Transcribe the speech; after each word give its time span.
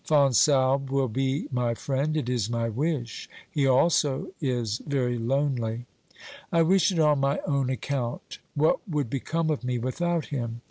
Fonsalbe 0.03 0.89
will 0.89 1.07
be 1.09 1.47
my 1.51 1.75
friend, 1.75 2.17
it 2.17 2.27
is 2.27 2.49
my 2.49 2.67
wish; 2.67 3.29
he 3.47 3.67
also 3.67 4.29
is 4.41 4.79
very 4.87 5.19
lonely. 5.19 5.85
I 6.51 6.63
wish 6.63 6.91
it 6.91 6.97
on 6.97 7.19
my 7.19 7.39
own 7.45 7.69
account; 7.69 8.39
what 8.55 8.79
would 8.89 9.11
become 9.11 9.51
of 9.51 9.63
me 9.63 9.77
without 9.77 10.25
him 10.33 10.59